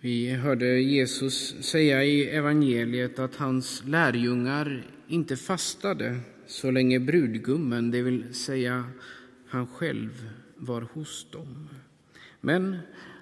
Vi 0.00 0.30
hörde 0.30 0.80
Jesus 0.80 1.62
säga 1.64 2.04
i 2.04 2.24
evangeliet 2.28 3.18
att 3.18 3.34
hans 3.34 3.82
lärjungar 3.86 4.86
inte 5.08 5.36
fastade 5.36 6.20
så 6.46 6.70
länge 6.70 7.00
brudgummen, 7.00 7.90
det 7.90 8.02
vill 8.02 8.34
säga 8.34 8.84
han 9.48 9.66
själv, 9.66 10.30
var 10.56 10.80
hos 10.80 11.30
dem. 11.30 11.68
Men 12.40 12.76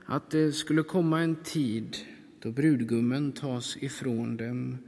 att 0.04 0.30
det 0.30 0.52
skulle 0.52 0.82
komma 0.82 1.20
en 1.20 1.36
tid 1.36 1.96
då 2.40 2.50
brudgummen 2.50 3.32
tas 3.32 3.76
ifrån 3.80 4.36
dem 4.36 4.78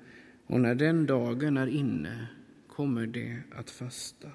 och 0.46 0.61
när 0.61 0.75
den 0.75 1.07
dagen 1.07 1.57
är 1.57 1.66
inne 1.66 2.27
kommer 2.68 3.07
de 3.07 3.43
att 3.50 3.70
fasta. 3.70 4.29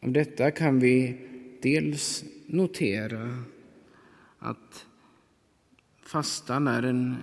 Om 0.00 0.12
detta 0.12 0.50
kan 0.50 0.80
vi 0.80 1.16
dels 1.62 2.24
notera 2.46 3.44
att 4.38 4.86
fastan 6.02 6.68
är 6.68 6.82
en 6.82 7.16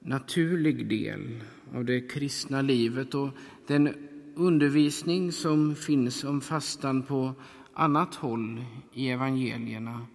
naturlig 0.00 0.88
del 0.88 1.44
av 1.74 1.84
det 1.84 2.00
kristna 2.00 2.62
livet 2.62 3.14
och 3.14 3.30
den 3.66 3.94
undervisning 4.34 5.32
som 5.32 5.74
finns 5.74 6.24
om 6.24 6.40
fastan 6.40 7.02
på 7.02 7.34
annat 7.74 8.14
håll 8.14 8.64
i 8.92 9.08
evangelierna 9.08 10.06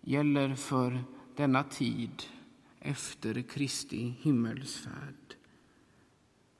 gäller 0.00 0.54
för 0.54 1.04
denna 1.36 1.62
tid 1.62 2.22
efter 2.80 3.42
Kristi 3.42 4.14
himmelsfärd. 4.20 5.34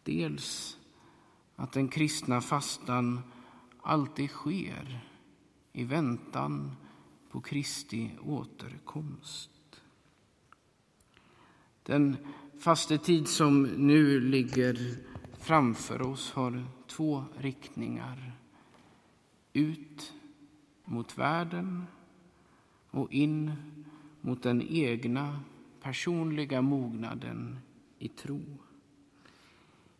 Dels 0.02 0.78
att 1.56 1.72
den 1.72 1.88
kristna 1.88 2.40
fastan 2.40 3.20
alltid 3.82 4.30
sker 4.30 5.00
i 5.72 5.84
väntan 5.84 6.76
på 7.30 7.40
Kristi 7.40 8.10
återkomst. 8.22 9.50
Den 11.82 12.16
fastetid 12.58 13.28
som 13.28 13.62
nu 13.62 14.20
ligger 14.20 14.96
framför 15.38 16.02
oss 16.02 16.32
har 16.32 16.64
två 16.86 17.24
riktningar. 17.38 18.32
Ut 19.52 20.12
mot 20.84 21.18
världen 21.18 21.86
och 22.90 23.12
in 23.12 23.52
mot 24.20 24.42
den 24.42 24.62
egna 24.62 25.40
personliga 25.82 26.62
mognaden 26.62 27.58
i 27.98 28.08
tro. 28.08 28.40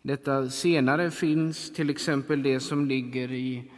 Detta 0.02 0.50
senare 0.50 1.10
finns 1.10 1.72
till 1.72 1.90
exempel 1.90 2.42
det 2.42 2.60
som 2.60 2.86
ligger 2.86 3.32
i 3.32 3.70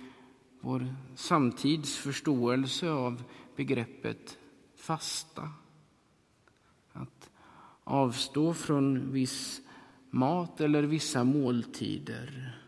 vår 0.61 0.95
samtids 1.15 1.97
förståelse 1.97 2.91
av 2.91 3.23
begreppet 3.57 4.39
fasta. 4.77 5.51
Att 6.93 7.31
avstå 7.85 8.55
från 8.55 9.13
viss 9.13 9.61
mat 10.11 10.61
eller 10.61 10.83
vissa 10.83 11.25
måltider, 11.25 12.59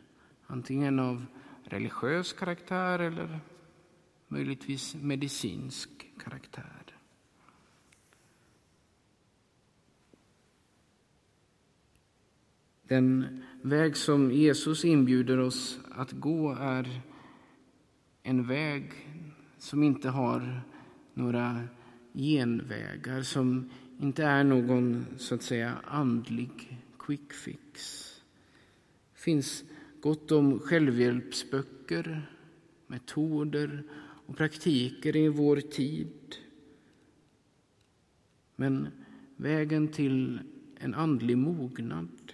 antingen 0.47 0.99
av 0.99 1.27
religiös 1.65 2.33
karaktär 2.33 2.99
eller 2.99 3.41
möjligtvis 4.29 4.95
medicinsk 4.95 5.91
karaktär. 6.19 6.85
Den 12.83 13.43
väg 13.63 13.97
som 13.97 14.33
Jesus 14.33 14.85
inbjuder 14.85 15.39
oss 15.39 15.79
att 15.91 16.13
gå 16.13 16.53
är 16.53 17.01
en 18.23 18.47
väg 18.47 18.93
som 19.59 19.83
inte 19.83 20.09
har 20.09 20.63
några 21.15 21.61
genvägar, 22.12 23.23
som 23.23 23.70
inte 24.01 24.25
är 24.25 24.45
någon 24.45 25.07
så 25.17 25.34
att 25.34 25.43
säga 25.43 25.79
andlig 25.84 26.81
quick 26.98 27.33
fix. 27.33 28.01
Det 29.12 29.20
finns 29.20 29.65
gott 30.01 30.33
om 30.33 30.59
självhjälpsböcker, 30.59 32.30
metoder 32.86 33.83
och 34.27 34.36
praktiker 34.36 35.17
i 35.17 35.29
vår 35.29 35.57
tid. 35.57 36.36
Men 38.57 38.89
vägen 39.36 39.89
till 39.89 40.41
en 40.79 40.95
andlig 40.95 41.39
mognad 41.39 42.33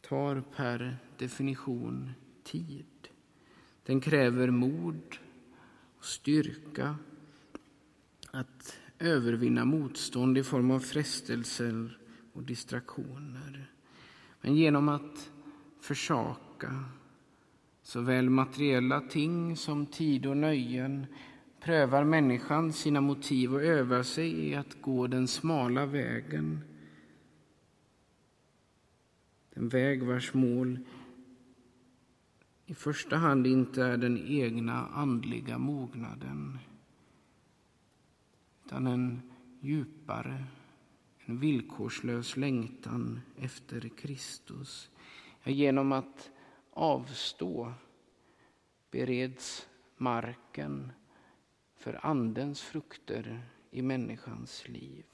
tar 0.00 0.42
per 0.56 0.96
definition 1.18 2.10
tid. 2.42 3.08
Den 3.82 4.00
kräver 4.00 4.50
mod 4.50 5.18
och 5.98 6.04
styrka 6.04 6.96
att 8.34 8.78
övervinna 8.98 9.64
motstånd 9.64 10.38
i 10.38 10.42
form 10.42 10.70
av 10.70 10.80
frestelser 10.80 11.98
och 12.32 12.42
distraktioner. 12.42 13.70
Men 14.40 14.54
genom 14.54 14.88
att 14.88 15.30
försaka 15.80 16.84
såväl 17.82 18.30
materiella 18.30 19.00
ting 19.00 19.56
som 19.56 19.86
tid 19.86 20.26
och 20.26 20.36
nöjen 20.36 21.06
prövar 21.60 22.04
människan 22.04 22.72
sina 22.72 23.00
motiv 23.00 23.54
och 23.54 23.62
övar 23.62 24.02
sig 24.02 24.48
i 24.48 24.54
att 24.54 24.82
gå 24.82 25.06
den 25.06 25.28
smala 25.28 25.86
vägen. 25.86 26.60
Den 29.54 29.68
väg 29.68 30.02
vars 30.02 30.34
mål 30.34 30.78
i 32.66 32.74
första 32.74 33.16
hand 33.16 33.46
inte 33.46 33.82
är 33.82 33.96
den 33.96 34.18
egna 34.26 34.86
andliga 34.86 35.58
mognaden 35.58 36.58
utan 38.66 38.86
en 38.86 39.22
djupare, 39.60 40.44
en 41.24 41.38
villkorslös 41.38 42.36
längtan 42.36 43.20
efter 43.38 43.88
Kristus. 43.88 44.90
Ja, 45.42 45.50
genom 45.52 45.92
att 45.92 46.30
avstå 46.70 47.72
bereds 48.90 49.68
marken 49.96 50.92
för 51.76 52.06
Andens 52.06 52.62
frukter 52.62 53.42
i 53.70 53.82
människans 53.82 54.68
liv. 54.68 55.04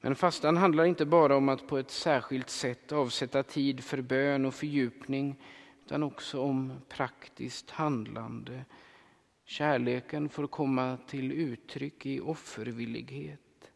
Men 0.00 0.16
fastan 0.16 0.56
handlar 0.56 0.84
inte 0.84 1.06
bara 1.06 1.36
om 1.36 1.48
att 1.48 1.66
på 1.66 1.78
ett 1.78 1.90
särskilt 1.90 2.50
sätt 2.50 2.92
avsätta 2.92 3.42
tid 3.42 3.84
för 3.84 4.02
bön 4.02 4.46
och 4.46 4.54
fördjupning 4.54 5.42
utan 5.84 6.02
också 6.02 6.40
om 6.40 6.72
praktiskt 6.88 7.70
handlande. 7.70 8.64
Kärleken 9.50 10.28
får 10.28 10.46
komma 10.46 10.98
till 11.06 11.32
uttryck 11.32 12.06
i 12.06 12.20
offervillighet. 12.20 13.72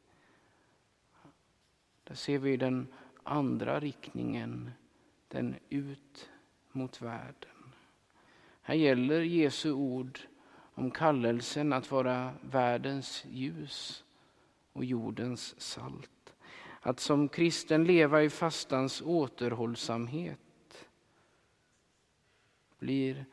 Där 2.05 2.15
ser 2.15 2.39
vi 2.39 2.57
den 2.57 2.87
andra 3.23 3.81
riktningen, 3.81 4.71
den 5.29 5.57
ut 5.69 6.31
mot 6.73 7.03
världen. 7.03 7.73
Här 8.63 8.75
gäller 8.75 9.21
Jesu 9.21 9.73
ord 9.73 10.21
om 10.75 10.91
kallelsen 10.91 11.73
att 11.73 11.91
vara 11.91 12.35
världens 12.41 13.25
ljus 13.31 14.05
och 14.73 14.85
jordens 14.85 15.61
salt. 15.61 16.35
Att 16.81 17.01
som 17.01 17.29
kristen 17.29 17.85
leva 17.85 18.23
i 18.23 18.31
fastans 18.31 19.03
återhållsamhet 19.03 20.89
blir 22.79 23.27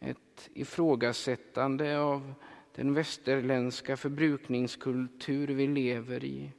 ett 0.00 0.50
ifrågasättande 0.54 1.98
av 1.98 2.34
den 2.74 2.94
västerländska 2.94 3.96
förbrukningskultur 3.96 5.48
vi 5.48 5.66
lever 5.66 6.24
i. 6.24 6.52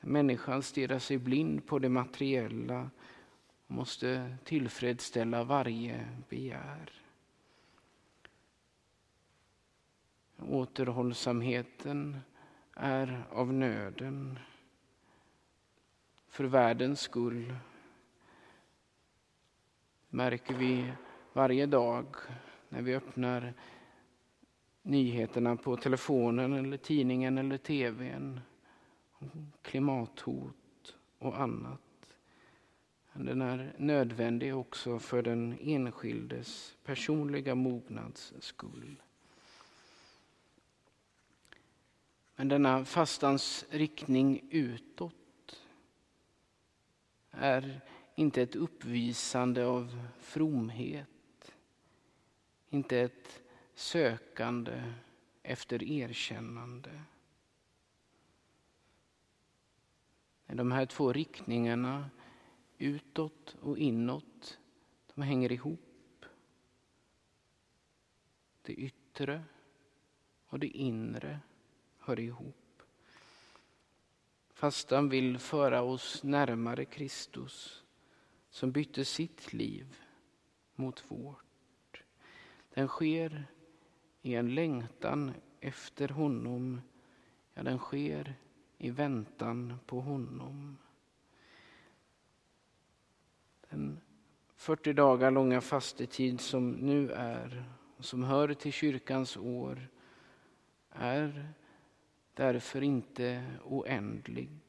Människan 0.00 0.62
stirrar 0.62 0.98
sig 0.98 1.18
blind 1.18 1.66
på 1.66 1.78
det 1.78 1.88
materiella 1.88 2.90
och 3.66 3.74
måste 3.74 4.36
tillfredsställa 4.44 5.44
varje 5.44 6.08
begär. 6.28 6.92
Återhållsamheten 10.38 12.18
är 12.74 13.26
av 13.30 13.52
nöden 13.52 14.38
för 16.28 16.44
världens 16.44 17.00
skull 17.00 17.54
märker 20.08 20.54
vi 20.54 20.92
varje 21.34 21.66
dag 21.66 22.06
när 22.68 22.82
vi 22.82 22.94
öppnar 22.94 23.54
nyheterna 24.82 25.56
på 25.56 25.76
telefonen 25.76 26.52
eller 26.52 26.76
tidningen 26.76 27.38
eller 27.38 27.58
tvn. 27.58 28.40
Klimathot 29.62 30.96
och 31.18 31.40
annat. 31.40 31.80
Den 33.12 33.42
är 33.42 33.74
nödvändig 33.78 34.56
också 34.56 34.98
för 34.98 35.22
den 35.22 35.58
enskildes 35.60 36.76
personliga 36.84 37.54
mognads 37.54 38.32
skull. 38.38 39.02
Men 42.36 42.48
denna 42.48 42.84
fastans 42.84 43.66
riktning 43.70 44.48
utåt 44.50 45.62
är 47.30 47.80
inte 48.14 48.42
ett 48.42 48.56
uppvisande 48.56 49.66
av 49.66 50.06
fromhet, 50.20 51.13
inte 52.74 52.98
ett 52.98 53.42
sökande 53.74 54.92
efter 55.42 55.82
erkännande. 55.82 57.02
De 60.46 60.72
här 60.72 60.86
två 60.86 61.12
riktningarna, 61.12 62.10
utåt 62.78 63.56
och 63.60 63.78
inåt, 63.78 64.58
de 65.14 65.22
hänger 65.22 65.52
ihop. 65.52 66.24
Det 68.62 68.72
yttre 68.72 69.44
och 70.46 70.58
det 70.58 70.66
inre 70.68 71.40
hör 71.98 72.20
ihop. 72.20 72.82
Fastan 74.52 75.08
vill 75.08 75.38
föra 75.38 75.82
oss 75.82 76.22
närmare 76.22 76.84
Kristus 76.84 77.82
som 78.50 78.72
bytte 78.72 79.04
sitt 79.04 79.52
liv 79.52 79.96
mot 80.74 81.10
vårt. 81.10 81.44
Den 82.74 82.88
sker 82.88 83.46
i 84.22 84.34
en 84.34 84.54
längtan 84.54 85.32
efter 85.60 86.08
honom. 86.08 86.80
Ja, 87.54 87.62
den 87.62 87.78
sker 87.78 88.34
i 88.78 88.90
väntan 88.90 89.78
på 89.86 90.00
honom. 90.00 90.78
Den 93.70 94.00
40 94.56 94.92
dagar 94.92 95.30
långa 95.30 95.60
fastetid 95.60 96.40
som 96.40 96.70
nu 96.70 97.10
är 97.12 97.64
och 97.96 98.04
som 98.04 98.24
hör 98.24 98.54
till 98.54 98.72
kyrkans 98.72 99.36
år 99.36 99.88
är 100.90 101.48
därför 102.34 102.82
inte 102.82 103.44
oändlig. 103.64 104.60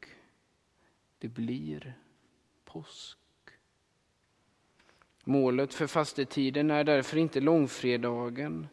Det 1.18 1.28
blir 1.28 1.94
påsk. 2.64 3.25
Målet 5.28 5.74
för 5.74 5.88
fastetiden 5.88 6.72
är 6.72 6.84
därför 6.84 7.18
inte 7.18 7.40
långfredagen, 7.40 8.68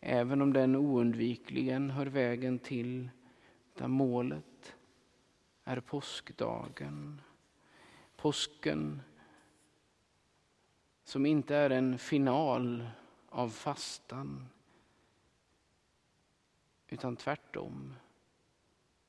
även 0.00 0.42
om 0.42 0.52
den 0.52 0.76
oundvikligen 0.76 1.90
hör 1.90 2.06
vägen 2.06 2.58
till, 2.58 3.08
utan 3.74 3.90
målet 3.90 4.76
är 5.64 5.80
påskdagen. 5.80 7.20
Påsken 8.16 9.02
som 11.04 11.26
inte 11.26 11.56
är 11.56 11.70
en 11.70 11.98
final 11.98 12.90
av 13.28 13.48
fastan, 13.48 14.48
utan 16.88 17.16
tvärtom. 17.16 17.94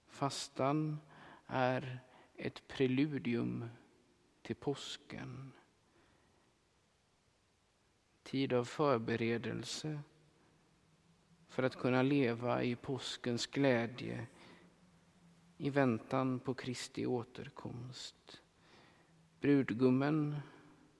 Fastan 0.08 1.00
är 1.48 2.00
ett 2.36 2.68
preludium 2.68 3.66
till 4.42 4.56
påsken. 4.56 5.52
Tid 8.32 8.54
av 8.54 8.64
förberedelse 8.64 10.02
för 11.48 11.64
att 11.64 11.76
kunna 11.76 12.02
leva 12.02 12.64
i 12.64 12.76
påskens 12.76 13.48
glädje 13.48 14.28
i 15.58 15.70
väntan 15.70 16.40
på 16.40 16.54
Kristi 16.54 17.06
återkomst. 17.06 18.42
Brudgummen 19.40 20.36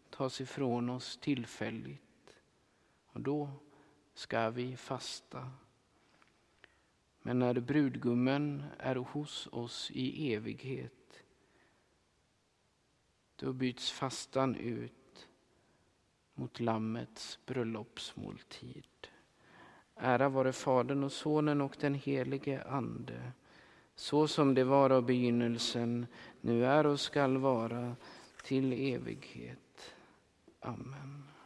tas 0.10 0.42
ifrån 0.42 0.90
oss 0.90 1.18
tillfälligt 1.18 2.36
och 3.06 3.22
då 3.22 3.52
ska 4.14 4.50
vi 4.50 4.78
fasta. 4.78 5.52
Men 7.22 7.40
när 7.40 7.60
brudgummen 7.60 8.64
är 8.78 8.96
hos 8.96 9.48
oss 9.52 9.92
i 9.92 10.34
evighet 10.34 11.24
då 13.36 13.54
byts 13.54 13.92
fastan 13.92 14.56
ut 14.56 15.01
mot 16.42 16.60
Lammets 16.60 17.40
bröllopsmåltid. 17.46 19.08
Ära 19.96 20.30
vare 20.30 20.54
Fadern 20.54 21.04
och 21.04 21.12
Sonen 21.12 21.62
och 21.62 21.78
den 21.80 21.94
helige 21.94 22.64
Ande 22.64 23.32
så 23.96 24.28
som 24.28 24.54
det 24.54 24.64
var 24.64 24.90
av 24.90 25.06
begynnelsen, 25.06 26.08
nu 26.42 26.66
är 26.66 26.86
och 26.86 27.00
skall 27.00 27.38
vara 27.38 27.96
till 28.44 28.74
evighet. 28.74 29.94
Amen. 30.60 31.31